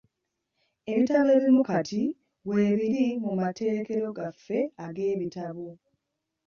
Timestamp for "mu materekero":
3.23-4.07